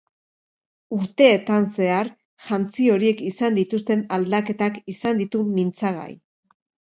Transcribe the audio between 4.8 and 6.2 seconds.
izan ditu mintzagai.